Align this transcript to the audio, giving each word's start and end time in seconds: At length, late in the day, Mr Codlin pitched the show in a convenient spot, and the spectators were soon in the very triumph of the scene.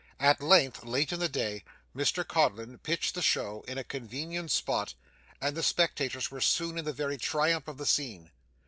At 0.19 0.41
length, 0.41 0.83
late 0.83 1.11
in 1.13 1.19
the 1.19 1.29
day, 1.29 1.63
Mr 1.95 2.27
Codlin 2.27 2.79
pitched 2.79 3.13
the 3.13 3.21
show 3.21 3.61
in 3.67 3.77
a 3.77 3.83
convenient 3.83 4.49
spot, 4.49 4.95
and 5.39 5.55
the 5.55 5.61
spectators 5.61 6.31
were 6.31 6.41
soon 6.41 6.79
in 6.79 6.85
the 6.85 6.91
very 6.91 7.19
triumph 7.19 7.67
of 7.67 7.77
the 7.77 7.85
scene. 7.85 8.31